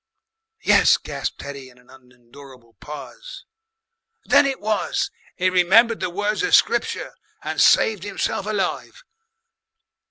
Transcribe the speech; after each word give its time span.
"Yes," 0.63 0.97
gasped 0.97 1.41
Teddy 1.41 1.69
in 1.69 1.77
an 1.77 1.91
unendurable 1.91 2.73
pause. 2.79 3.45
"Then 4.25 4.47
it 4.47 4.59
was 4.59 5.11
he 5.35 5.51
remembered 5.51 5.99
the 5.99 6.09
words 6.09 6.41
of 6.41 6.55
Scripture 6.55 7.13
and 7.43 7.61
saved 7.61 8.01
himself 8.03 8.47
alive. 8.47 9.03